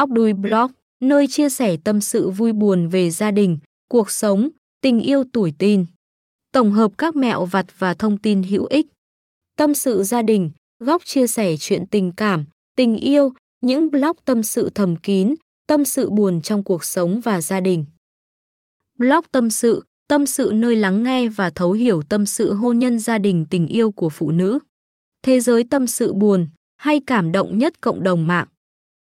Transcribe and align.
Óc 0.00 0.10
đuôi 0.10 0.32
blog, 0.32 0.70
nơi 1.00 1.26
chia 1.26 1.48
sẻ 1.48 1.76
tâm 1.84 2.00
sự 2.00 2.30
vui 2.30 2.52
buồn 2.52 2.88
về 2.88 3.10
gia 3.10 3.30
đình, 3.30 3.58
cuộc 3.88 4.10
sống, 4.10 4.48
tình 4.80 5.00
yêu 5.00 5.24
tuổi 5.32 5.52
tin 5.58 5.86
Tổng 6.52 6.72
hợp 6.72 6.92
các 6.98 7.16
mẹo 7.16 7.44
vặt 7.44 7.66
và 7.78 7.94
thông 7.94 8.18
tin 8.18 8.42
hữu 8.42 8.64
ích. 8.64 8.86
Tâm 9.56 9.74
sự 9.74 10.02
gia 10.02 10.22
đình, 10.22 10.50
góc 10.78 11.04
chia 11.04 11.26
sẻ 11.26 11.56
chuyện 11.56 11.86
tình 11.86 12.12
cảm, 12.16 12.44
tình 12.76 12.96
yêu, 12.96 13.32
những 13.60 13.90
blog 13.90 14.16
tâm 14.24 14.42
sự 14.42 14.70
thầm 14.74 14.96
kín, 14.96 15.34
tâm 15.66 15.84
sự 15.84 16.10
buồn 16.10 16.42
trong 16.42 16.64
cuộc 16.64 16.84
sống 16.84 17.20
và 17.20 17.40
gia 17.40 17.60
đình. 17.60 17.84
Blog 18.98 19.24
tâm 19.32 19.50
sự, 19.50 19.84
tâm 20.08 20.26
sự 20.26 20.50
nơi 20.54 20.76
lắng 20.76 21.02
nghe 21.02 21.28
và 21.28 21.50
thấu 21.50 21.72
hiểu 21.72 22.02
tâm 22.08 22.26
sự 22.26 22.54
hôn 22.54 22.78
nhân 22.78 22.98
gia 22.98 23.18
đình 23.18 23.46
tình 23.50 23.66
yêu 23.66 23.90
của 23.90 24.08
phụ 24.08 24.30
nữ. 24.30 24.58
Thế 25.22 25.40
giới 25.40 25.64
tâm 25.64 25.86
sự 25.86 26.12
buồn 26.12 26.48
hay 26.76 27.00
cảm 27.06 27.32
động 27.32 27.58
nhất 27.58 27.80
cộng 27.80 28.02
đồng 28.02 28.26
mạng. 28.26 28.46